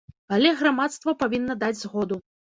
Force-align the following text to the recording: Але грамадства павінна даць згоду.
Але 0.37 0.53
грамадства 0.61 1.15
павінна 1.21 1.59
даць 1.67 1.79
згоду. 1.85 2.21